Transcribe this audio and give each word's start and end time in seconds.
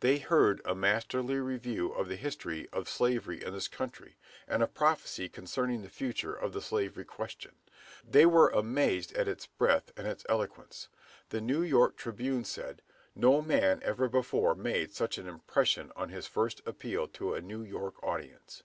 They 0.00 0.18
heard 0.18 0.60
a 0.66 0.74
masterly 0.74 1.36
review 1.38 1.90
of 1.90 2.06
the 2.10 2.16
history 2.16 2.68
of 2.70 2.86
slavery 2.86 3.42
in 3.42 3.54
this 3.54 3.66
country, 3.66 4.18
and 4.46 4.62
a 4.62 4.66
prophecy 4.66 5.26
concerning 5.30 5.80
the 5.80 5.88
future 5.88 6.34
of 6.34 6.52
the 6.52 6.60
slavery 6.60 7.06
question. 7.06 7.54
They 8.06 8.26
were 8.26 8.50
amazed 8.50 9.14
at 9.14 9.26
its 9.26 9.46
breadth 9.46 9.90
and 9.96 10.06
its 10.06 10.26
eloquence. 10.28 10.88
The 11.30 11.40
"New 11.40 11.62
York 11.62 11.96
Tribune" 11.96 12.44
said, 12.44 12.82
"No 13.14 13.40
man 13.40 13.80
ever 13.82 14.06
before 14.06 14.54
made 14.54 14.92
such 14.92 15.16
an 15.16 15.26
impression 15.26 15.92
on 15.96 16.10
his 16.10 16.26
first 16.26 16.60
appeal 16.66 17.08
to 17.08 17.32
a 17.32 17.40
New 17.40 17.62
York 17.62 17.94
audience." 18.02 18.64